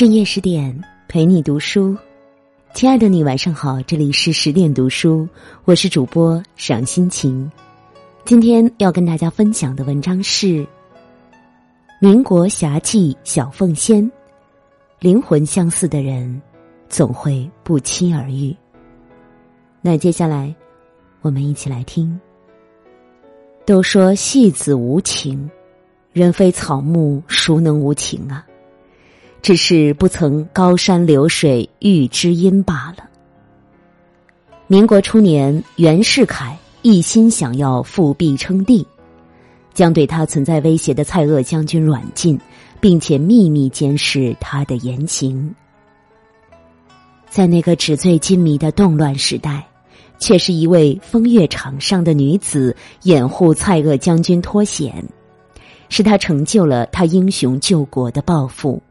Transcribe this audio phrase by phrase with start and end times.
[0.00, 1.94] 深夜十点，陪你读书。
[2.72, 5.28] 亲爱的你，晚上好，这里是十点读书，
[5.66, 7.52] 我是主播赏心情。
[8.24, 10.46] 今天要跟大家分享的文章是
[12.00, 14.02] 《民国侠妓小凤仙》，
[15.00, 16.40] 灵魂相似的人
[16.88, 18.56] 总会不期而遇。
[19.82, 20.54] 那接下来，
[21.20, 22.18] 我们一起来听。
[23.66, 25.50] 都说戏子无情，
[26.14, 28.46] 人非草木，孰能无情啊？
[29.42, 33.08] 只是不曾高山流水遇知音罢了。
[34.66, 38.86] 民国初年，袁世凯一心想要复辟称帝，
[39.74, 42.38] 将对他存在威胁的蔡锷将军软禁，
[42.80, 45.54] 并且秘密监视他的言行。
[47.28, 49.66] 在那个纸醉金迷的动乱时代，
[50.18, 55.04] 却是一位风月场上的女子掩护蔡锷将军脱险，
[55.88, 58.82] 使他成就了他英雄救国的抱负。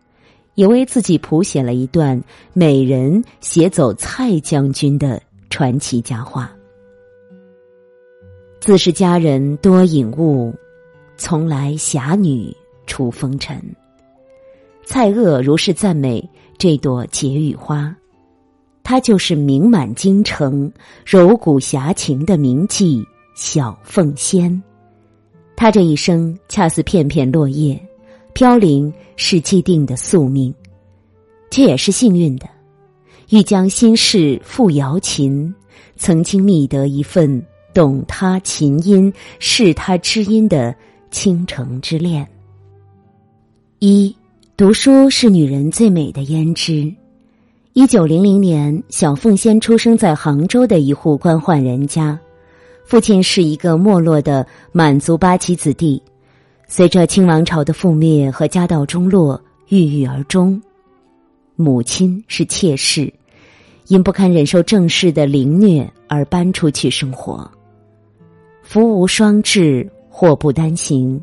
[0.59, 2.21] 也为自己谱写了一段
[2.52, 6.51] 美人携走蔡将军的传奇佳话。
[8.59, 10.53] 自是佳人多隐物，
[11.16, 12.53] 从来侠女
[12.85, 13.57] 出风尘。
[14.83, 17.95] 蔡锷如是赞美这朵解语花，
[18.83, 20.69] 她就是名满京城、
[21.05, 23.01] 柔骨侠情的名妓
[23.33, 24.61] 小凤仙。
[25.55, 27.81] 她这一生恰似片片落叶。
[28.33, 30.53] 飘零是既定的宿命，
[31.52, 32.47] 却也是幸运的。
[33.30, 35.53] 欲将心事付瑶琴，
[35.97, 40.73] 曾经觅得一份懂他琴音、是他知音的
[41.11, 42.27] 倾城之恋。
[43.80, 44.16] 一
[44.57, 46.94] 读书是女人最美的胭脂。
[47.73, 52.19] 一九零零年，小凤仙出生在杭州的一户官宦人家，
[52.83, 56.02] 父亲是一个没落的满族八旗子弟。
[56.72, 60.62] 随着清王朝的覆灭和家道中落，郁郁而终。
[61.56, 63.12] 母亲是妾室，
[63.88, 67.50] 因不堪忍受正室的凌虐而搬出去生活。
[68.62, 71.19] 福无双至，祸不单行，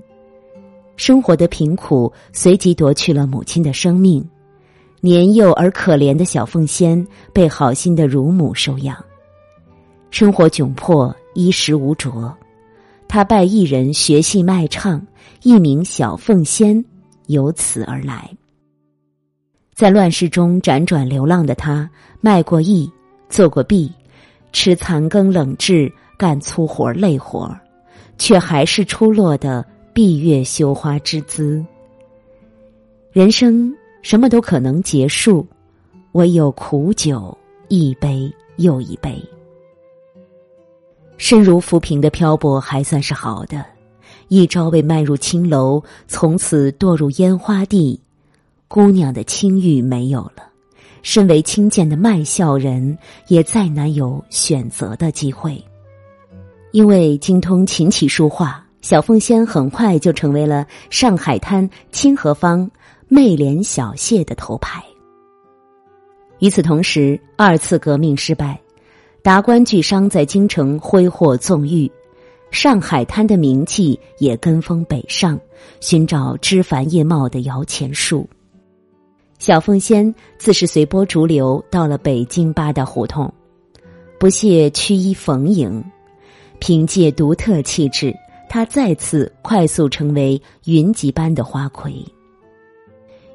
[0.96, 4.28] 生活的贫苦随即夺去了母亲的生命。
[5.00, 8.96] 年幼而可怜的小凤仙被好心的乳母收养，
[10.10, 12.36] 生活窘迫，衣食无着。
[13.16, 15.02] 他拜艺人学戏卖唱，
[15.42, 16.84] 艺名小凤仙，
[17.28, 18.30] 由此而来。
[19.72, 21.90] 在乱世中辗转流浪的他，
[22.20, 22.92] 卖过艺，
[23.30, 23.90] 做过婢，
[24.52, 27.50] 吃残羹冷炙，干粗活累活
[28.18, 31.64] 却还是出落的闭月羞花之姿。
[33.12, 35.46] 人生什么都可能结束，
[36.12, 37.34] 唯有苦酒
[37.68, 39.18] 一杯又一杯。
[41.18, 43.64] 身如浮萍的漂泊还算是好的，
[44.28, 47.98] 一朝被卖入青楼，从此堕入烟花地，
[48.68, 50.44] 姑娘的清誉没有了。
[51.02, 55.62] 身为清贱的卖笑人，也再难有选择的机会。
[56.72, 62.68] 因为精通琴棋书画，小凤仙很快就成为了上海滩清河坊
[63.08, 64.84] 媚脸小谢的头牌。
[66.40, 68.60] 与此同时，二次革命失败。
[69.26, 71.90] 达官巨商在京城挥霍纵欲，
[72.52, 75.36] 上海滩的名气也跟风北上，
[75.80, 78.24] 寻找枝繁叶茂的摇钱树。
[79.40, 83.28] 小凤仙自是随波逐流，到了北京八大胡同，
[84.16, 85.84] 不屑屈衣逢迎，
[86.60, 88.14] 凭借独特气质，
[88.48, 91.92] 她再次快速成为云集般的花魁。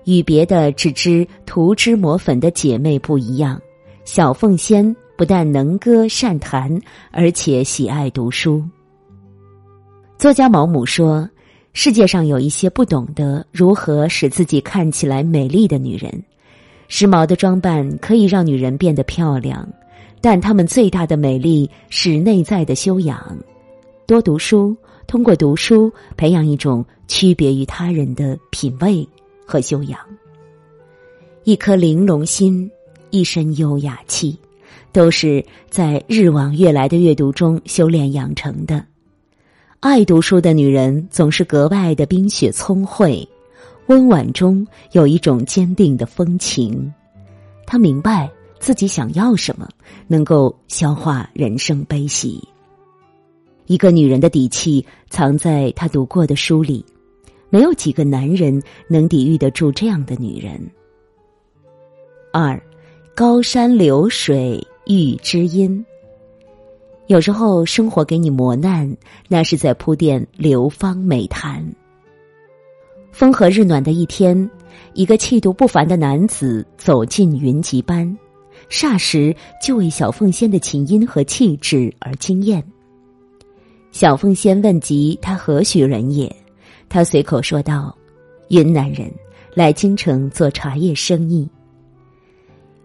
[0.05, 3.61] 与别的只知涂脂抹粉的姐妹不一样，
[4.05, 4.95] 小凤仙。
[5.21, 8.63] 不但能歌善弹，而且喜爱读书。
[10.17, 11.29] 作家毛姆说
[11.73, 16.11] ：“世界上有一些不懂得如何使自己看起来美丽的女人。
[16.87, 19.69] 时髦的装扮可以让女人变得漂亮，
[20.21, 23.37] 但她们最大的美丽是内在的修养。
[24.07, 29.07] 多读书，通过读书培养一种区别于他人的品味
[29.45, 29.99] 和修养。
[31.43, 32.67] 一颗玲珑心，
[33.11, 34.35] 一身优雅气。”
[34.91, 38.85] 都是在日往月来的阅读中修炼养成的。
[39.79, 43.27] 爱读书的女人总是格外的冰雪聪慧，
[43.87, 46.93] 温婉中有一种坚定的风情。
[47.65, 48.29] 她明白
[48.59, 49.67] 自己想要什么，
[50.07, 52.47] 能够消化人生悲喜。
[53.65, 56.85] 一个女人的底气藏在她读过的书里，
[57.49, 60.61] 没有几个男人能抵御得住这样的女人。
[62.33, 62.61] 二，
[63.15, 64.61] 高山流水。
[64.85, 65.85] 遇知音。
[67.07, 68.95] 有时候生活给你磨难，
[69.27, 71.65] 那是在铺垫流芳美谈。
[73.11, 74.49] 风和日暖的一天，
[74.93, 78.17] 一个气度不凡的男子走进云集班，
[78.69, 82.63] 霎时就为小凤仙的琴音和气质而惊艳。
[83.91, 86.33] 小凤仙问及他何许人也，
[86.87, 87.93] 他随口说道
[88.47, 89.11] ：“云南人，
[89.53, 91.45] 来京城做茶叶生意。”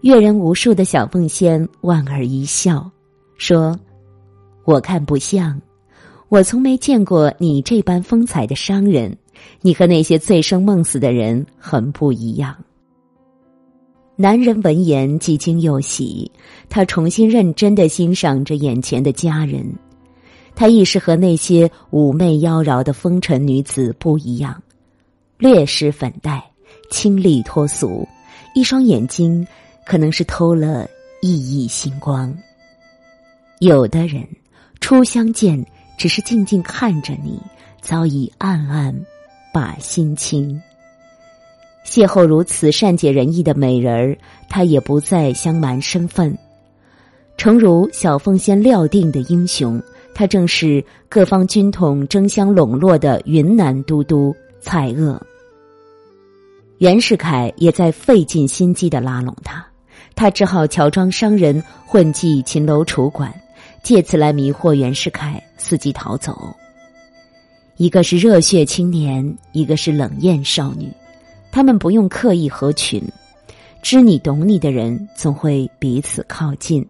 [0.06, 2.88] 阅人无数的小凤仙莞尔一笑，
[3.38, 3.76] 说
[4.62, 5.61] ：“我看不像，
[6.29, 9.19] 我从没见过你这般风采的商人。
[9.62, 12.55] 你和那些醉生梦死的人很不一样。”
[14.14, 16.31] 男人闻言既惊又喜，
[16.69, 19.69] 他重新认真的欣赏着眼前的佳人。
[20.55, 24.62] 他亦是和那些妩媚妖娆的风尘女子不一样，
[25.37, 26.41] 略施粉黛，
[26.91, 28.06] 清丽脱俗，
[28.55, 29.44] 一双眼睛
[29.87, 30.87] 可能是偷了
[31.23, 32.37] 熠熠星光。
[33.61, 34.27] 有的人
[34.81, 35.65] 初相见
[35.97, 37.41] 只是静静看着你，
[37.81, 38.94] 早已暗暗
[39.55, 40.61] 把心倾。
[41.87, 44.19] 邂逅如此善解人意的美人儿，
[44.49, 46.37] 他也不再相瞒身份，
[47.37, 49.81] 诚如小凤仙料定的英雄。
[50.12, 55.21] 他正是各方军统争相笼络的云南都督蔡锷。
[56.79, 59.66] 袁世凯也在费尽心机的拉拢他，
[60.17, 63.33] 他只好乔装商人混迹秦楼楚馆，
[63.83, 66.57] 借此来迷惑袁世凯，伺机逃走。
[67.77, 70.91] 一个是热血青年，一个是冷艳少女，
[71.53, 73.03] 他们不用刻意合群，
[73.83, 76.85] 知你懂你的人总会彼此靠近。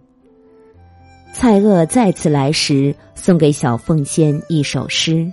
[1.34, 5.30] 蔡锷再次来时，送给小凤仙一首诗：“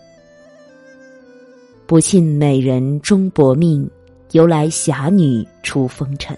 [1.85, 3.87] 不信美人终薄命，
[4.31, 6.35] 由来侠女出风尘。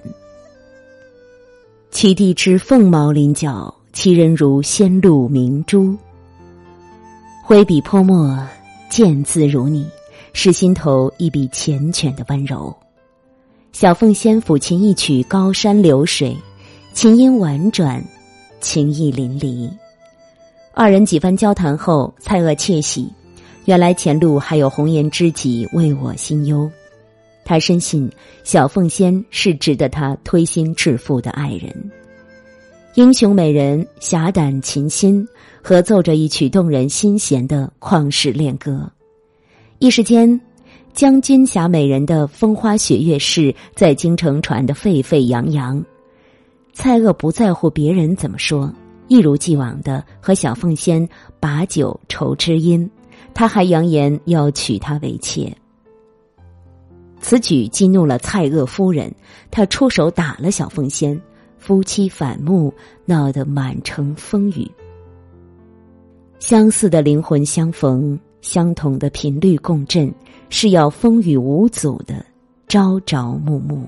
[1.96, 5.96] 其地之凤毛麟角，其人如仙露明珠。
[7.42, 8.38] 挥笔泼墨，
[8.90, 9.88] 见字如你，
[10.34, 12.76] 是心头一笔缱绻的温柔。
[13.72, 16.36] 小凤仙抚琴一曲高山流水，
[16.92, 18.04] 琴音婉转。”
[18.60, 19.72] 情意淋漓，
[20.74, 23.10] 二人几番交谈后，蔡锷窃喜，
[23.64, 26.70] 原来前路还有红颜知己为我心忧。
[27.46, 28.12] 他深信
[28.44, 31.92] 小凤仙是值得他推心置腹的爱人。
[32.96, 35.28] 英雄美人侠胆琴心，
[35.62, 38.92] 合奏着一曲动人心弦的旷世恋歌。
[39.80, 40.40] 一时间，
[40.94, 45.84] 将军侠美人的风花雪月事在京城传得沸沸扬扬。
[46.74, 48.74] 蔡锷不在乎别人怎么说，
[49.08, 51.08] 一如既往的和小凤仙
[51.40, 52.90] 把酒酬知音，
[53.34, 55.56] 他还扬言要娶她为妾。
[57.28, 59.12] 此举激怒了蔡锷夫人，
[59.50, 61.20] 他出手打了小凤仙，
[61.58, 62.72] 夫妻反目，
[63.04, 64.70] 闹得满城风雨。
[66.38, 70.14] 相似的灵魂相逢，相同的频率共振，
[70.52, 72.24] 是要风雨无阻的
[72.68, 73.82] 朝朝暮暮。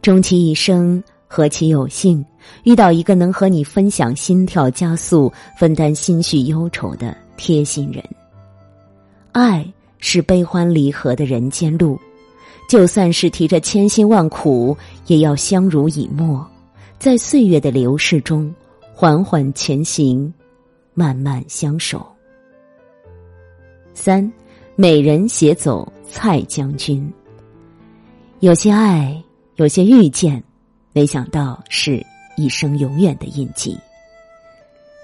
[0.00, 1.02] 终其一生。
[1.26, 2.22] 何其有幸
[2.62, 8.04] 遇到一个能和你分享心跳加速、分担心绪忧愁的贴心人。
[9.32, 9.66] 爱
[10.02, 11.98] 是悲欢离合的人间路，
[12.68, 14.76] 就算是提着千辛万苦，
[15.06, 16.44] 也要相濡以沫，
[16.98, 18.52] 在岁月的流逝中
[18.92, 20.30] 缓缓前行，
[20.92, 22.04] 慢慢相守。
[23.94, 24.30] 三，
[24.74, 27.10] 美人携走蔡将军。
[28.40, 29.22] 有些爱，
[29.56, 30.42] 有些遇见。
[30.94, 32.04] 没想到是
[32.36, 33.78] 一生永远的印记。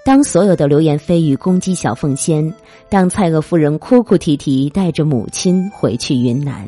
[0.05, 2.51] 当所有的流言蜚语攻击小凤仙，
[2.89, 6.67] 当蔡锷夫人哭哭啼啼带着母亲回去云南，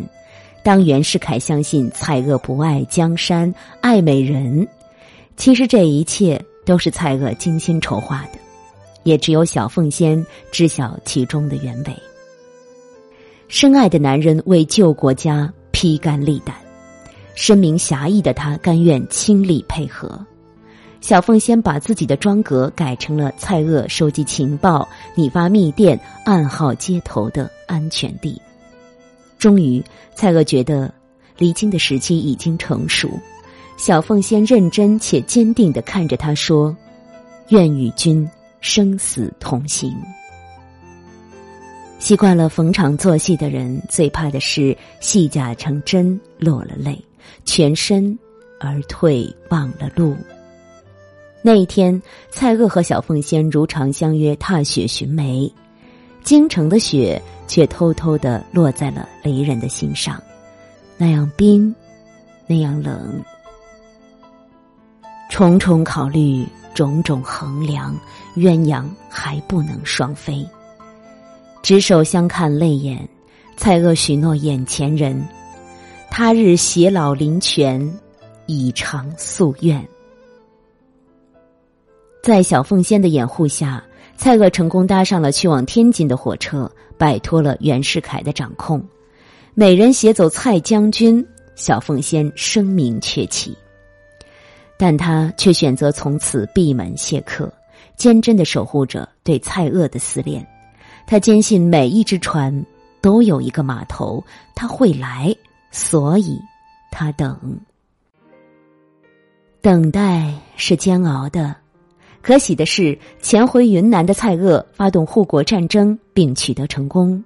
[0.64, 4.68] 当袁世凯相信蔡锷不爱江山爱美人，
[5.38, 8.40] 其实这一切都是蔡锷精心筹划的，
[9.04, 11.96] 也只有小凤仙知晓其中的原委。
[13.48, 16.56] 深爱的男人为救国家披肝沥胆。
[17.34, 20.24] 深明侠义的他，甘愿倾力配合。
[21.01, 28.39] 小凤仙把自己的庄阁改成了蔡锷收集情报、拟发密电、暗号接头的安全地。
[29.39, 30.93] 终于，蔡锷觉得
[31.38, 33.10] 离京的时机已经成熟。
[33.77, 36.75] 小凤仙认真且坚定的看着他说
[37.50, 38.29] ：“愿与君
[38.62, 39.91] 生死同行。”
[41.98, 47.03] 习惯了逢场作戏的人，最怕的是戏假成真，落了泪。
[47.43, 48.17] 全身
[48.60, 50.15] 而退，忘了路。
[51.43, 55.51] 那一天，蔡锷和小凤仙如常相约踏雪寻梅，
[56.24, 60.21] 京城的雪却偷偷的落在了离人的心上，
[60.98, 61.74] 那样冰，
[62.45, 63.19] 那样冷。
[65.31, 66.45] 重重考虑，
[66.75, 67.98] 种种衡量，
[68.36, 70.45] 鸳鸯还不能双飞。
[71.63, 73.07] 执手相看泪眼，
[73.57, 75.19] 蔡锷许诺眼前人。
[76.12, 77.91] 他日偕老林泉，
[78.45, 79.83] 以偿夙愿。
[82.22, 83.84] 在小凤仙的掩护下，
[84.16, 88.84] 蔡锷成功搭上了去往天津的火车，摆脱了袁世凯的掌控。
[89.56, 91.25] 美人携走蔡将军，
[91.56, 93.58] 小凤仙声名鹊起。
[94.78, 97.51] 但他却选择从此闭门谢客，
[97.96, 100.48] 坚贞的守护着对蔡锷的思念。
[101.08, 102.66] 他坚信每一只船
[103.01, 104.24] 都有一个码头，
[104.56, 105.36] 他会来，
[105.72, 106.40] 所以
[106.92, 107.60] 他等。
[109.60, 111.56] 等待是煎熬的，
[112.22, 117.24] 可喜的是，潜回云南的蔡锷发动护国战争，并取得成功。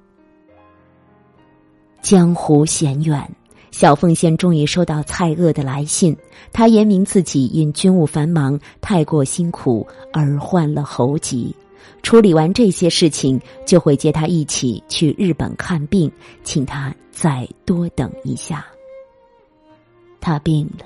[2.02, 3.30] 江湖险远。
[3.72, 6.16] 小凤仙终于收到蔡锷的来信，
[6.54, 11.54] 他言明自己因军务繁忙太过辛苦而患了喉疾，
[12.02, 16.10] 处理完这些事情就会接他一起去日本看病，
[16.42, 18.66] 请他再多等一下。
[20.22, 20.86] 他病了，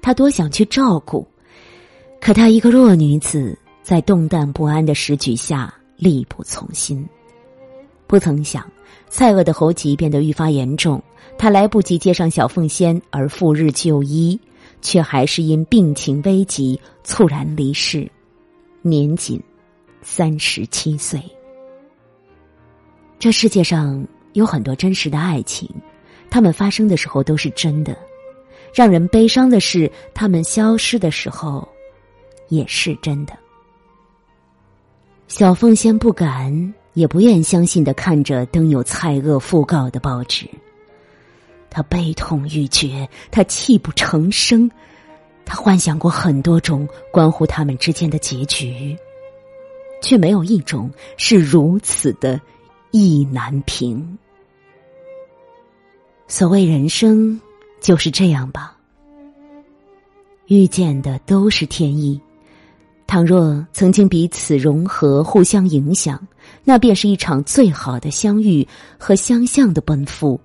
[0.00, 1.26] 他多想去照顾，
[2.22, 7.04] 可她一个弱女子在动荡不安的时局下力不从心，
[8.06, 8.64] 不曾想
[9.08, 11.02] 蔡锷的喉疾变得愈发严重。
[11.36, 14.38] 他来不及接上小凤仙而赴日就医，
[14.82, 18.08] 却还是因病情危急猝然离世，
[18.82, 19.42] 年仅
[20.00, 21.20] 三十七岁。
[23.18, 25.68] 这世界上有很多真实的爱情，
[26.30, 27.92] 他们发生的时候都是真的；
[28.72, 31.66] 让人悲伤的是，他们消失的时候
[32.52, 33.32] 也是真的。
[35.26, 40.46] 小凤仙不敢也不愿相信的看着登有蔡锷讣告的报纸。
[41.70, 44.70] 他悲痛欲绝，他泣不成声，
[45.46, 48.94] 他幻想过很多种关乎他们之间的结局，
[50.02, 52.38] 却没有一种是如此的
[52.90, 54.18] 意难平。
[56.28, 57.40] 所谓人生
[57.80, 58.76] 就是这样吧，
[60.48, 62.20] 遇见的都是天意。
[63.12, 66.26] 倘若曾经彼此融合、互相影响，
[66.64, 68.66] 那便是一场最好的相遇
[68.96, 70.40] 和相向的奔赴。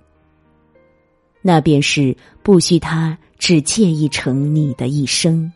[1.42, 5.50] 那便是不需他只介意成你的一生。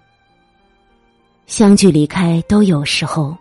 [1.48, 3.36] 相聚离开都有时候，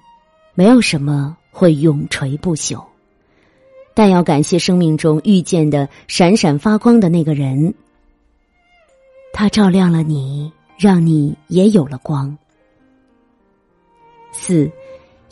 [0.55, 2.83] 没有什么会永垂不朽。
[3.95, 7.73] 但要感谢生命中遇见的闪闪发光的那个人，
[9.33, 12.37] 他照亮了你，让你也有了光。
[14.33, 14.71] 四，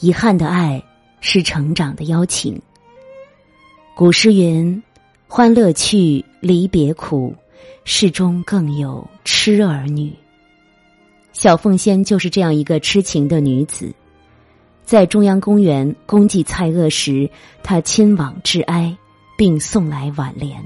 [0.00, 0.82] 遗憾的爱
[1.20, 2.60] 是成长的邀请。
[3.94, 4.82] 古诗云。
[5.30, 7.34] 欢乐去，离别苦，
[7.84, 10.10] 世中更有痴儿女。
[11.34, 13.92] 小凤仙就是这样一个痴情的女子，
[14.86, 17.28] 在中央公园公祭蔡锷时，
[17.62, 18.96] 她亲往致哀，
[19.36, 20.64] 并送来挽联：“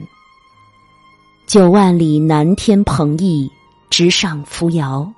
[1.48, 3.50] 九万里南天蓬翼，
[3.90, 5.12] 直上扶摇，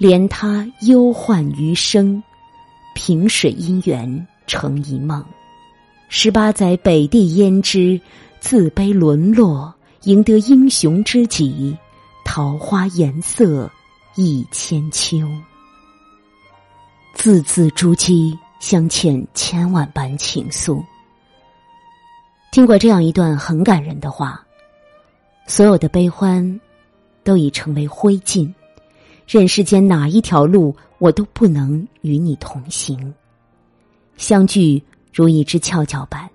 [0.00, 2.20] 怜他忧患余生，
[2.94, 5.24] 萍水姻缘成一梦。
[6.08, 8.00] 十八载北地胭脂。”
[8.40, 11.76] 自卑沦落，赢得英雄知己，
[12.24, 13.70] 桃花颜色
[14.16, 15.28] 一千秋。
[17.12, 20.82] 字字珠玑，镶嵌千万般情愫。
[22.50, 24.42] 听过这样一段很感人的话：
[25.46, 26.58] 所有的悲欢，
[27.22, 28.50] 都已成为灰烬。
[29.30, 33.14] 任世间哪一条路，我都不能与你同行。
[34.16, 34.82] 相聚
[35.14, 36.28] 如一只跷跷板。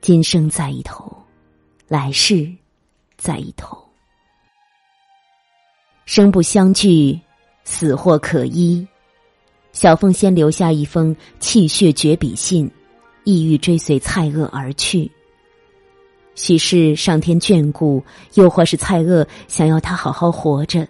[0.00, 1.14] 今生在一头，
[1.86, 2.50] 来世
[3.18, 3.76] 在一头。
[6.06, 7.20] 生不相聚，
[7.64, 8.88] 死或可依。
[9.72, 12.70] 小凤仙留下一封泣血绝笔信，
[13.24, 15.12] 意欲追随蔡锷而去。
[16.34, 18.02] 许是上天眷顾，
[18.36, 20.88] 又或是蔡锷想要他好好活着，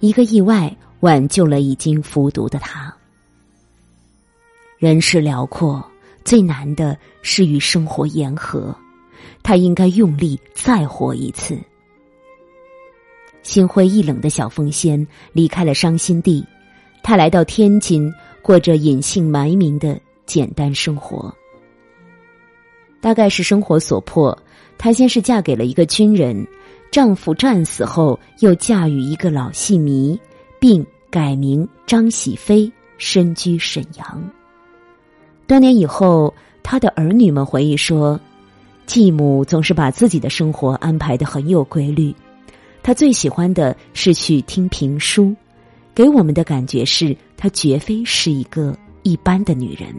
[0.00, 2.92] 一个意外挽救了已经服毒的他。
[4.78, 5.82] 人世辽阔。
[6.22, 8.76] 最难的是与生活言和，
[9.42, 11.58] 他应该用力再活一次。
[13.42, 16.44] 心灰意冷的小凤仙离开了伤心地，
[17.02, 21.34] 她来到天津，过着隐姓埋名的简单生活。
[23.00, 24.38] 大概是生活所迫，
[24.76, 26.46] 她先是嫁给了一个军人，
[26.90, 30.18] 丈夫战死后又嫁与一个老戏迷，
[30.58, 34.30] 并改名张喜飞，身居沈阳。
[35.46, 38.18] 多年以后，他的儿女们回忆说，
[38.86, 42.14] 继母总是把自己的生活安排的很有规律。
[42.82, 45.32] 他最喜欢的是去听评书，
[45.94, 49.94] 给我们的感觉是她绝非是一个一般的女人。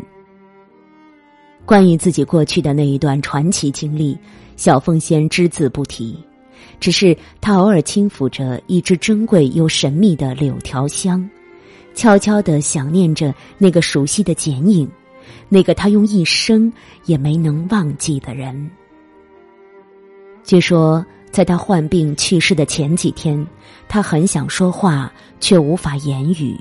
[1.65, 4.17] 关于自己过去的那一段传奇经历，
[4.57, 6.17] 小凤仙只字不提。
[6.80, 11.30] 只是他偶尔轻抚着一支珍贵又神秘的柳条香，
[11.94, 14.89] 悄悄的想念着那个熟悉的剪影，
[15.50, 16.72] 那个他用一生
[17.06, 18.70] 也没能忘记的人。
[20.44, 23.46] 据说，在他患病去世的前几天，
[23.88, 26.60] 他很想说话，却无法言语。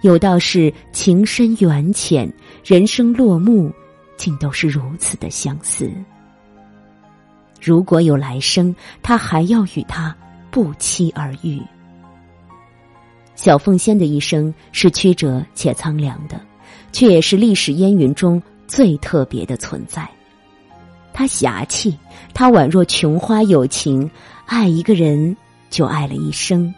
[0.00, 2.30] 有道是情深缘浅，
[2.64, 3.72] 人生落幕，
[4.16, 5.90] 竟都是如此的相似。
[7.64, 10.14] 如果有来生，他还要与他
[10.50, 11.58] 不期而遇。
[13.34, 16.38] 小凤仙的一生是曲折且苍凉的，
[16.92, 20.06] 却也是历史烟云中最特别的存在。
[21.14, 21.96] 他侠气，
[22.34, 24.10] 他宛若琼花有情，
[24.44, 25.34] 爱一个人
[25.70, 26.72] 就爱了一生。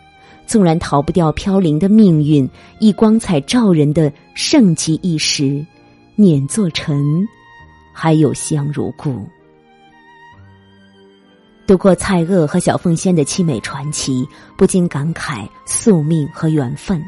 [0.47, 5.67] 纵然逃不掉飘零的命运，亦光彩照人的盛极一时，
[6.15, 7.27] 碾作尘，
[7.93, 9.29] 还有香如故。
[11.67, 17.03] 读过蔡锷和小凤仙的凄美传奇，不禁感慨宿命和缘分，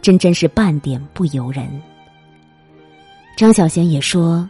[0.00, 1.68] 真真是半点不由人。
[3.36, 4.48] 张小娴也说：“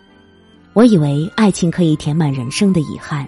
[0.75, 3.26] 我以为爱情可以填满人生的遗憾，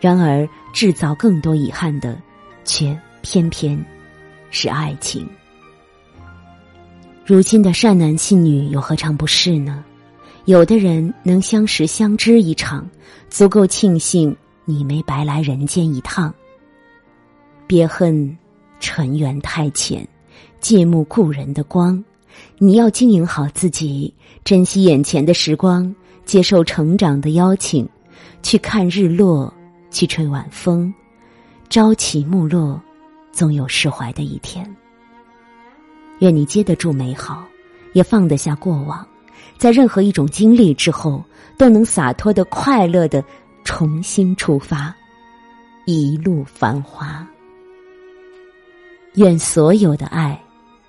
[0.00, 2.18] 然而制造更多遗憾的，
[2.64, 3.78] 却偏偏……”
[4.50, 5.28] 是爱情。
[7.24, 9.84] 如今的善男信女又何尝不是呢？
[10.46, 12.88] 有的人能相识相知一场，
[13.28, 14.34] 足够庆幸
[14.70, 16.32] 你没白来人间一趟。
[17.66, 18.38] 别恨
[18.78, 20.06] 尘缘太浅，
[20.60, 22.02] 借慕故人的光。
[22.58, 27.88] 你要经营好自己，珍惜眼前的时光，接受成长的邀请，
[28.42, 29.52] 去看日落，
[29.90, 30.92] 去吹晚风，
[31.68, 32.80] 朝起暮落。
[33.32, 34.68] 总有释怀的一天。
[36.18, 37.44] 愿你接得住美好，
[37.92, 39.06] 也放得下过往，
[39.56, 41.22] 在任何一种经历之后，
[41.56, 43.24] 都能洒脱的、快乐的
[43.64, 44.94] 重新出发，
[45.84, 47.26] 一路繁华。
[49.14, 50.40] 愿所有的爱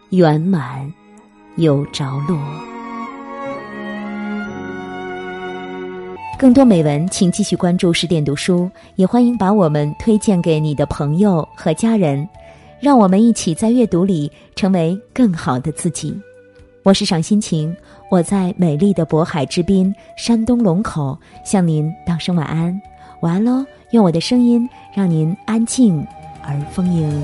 [0.10, 0.91] 圆满
[1.56, 2.38] 有着落。
[6.38, 12.28] 更多美文，请继续关注十点读书，也欢迎把我们推荐给你的朋友和家人，
[12.80, 16.19] 让我们一起在阅读里成为更好的自己。
[16.84, 17.76] 我是赏心情，
[18.10, 21.15] 我在美丽的渤海之滨山东龙口
[21.46, 22.82] 向您道声晚安，
[23.22, 23.63] 晚安喽！
[23.91, 26.04] 用我的声音让您安静
[26.41, 27.24] 而丰盈。